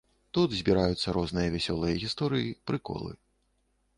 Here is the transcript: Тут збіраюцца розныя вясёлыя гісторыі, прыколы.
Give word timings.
Тут 0.35 0.53
збіраюцца 0.59 1.13
розныя 1.17 1.51
вясёлыя 1.57 1.99
гісторыі, 2.03 2.57
прыколы. 2.71 3.11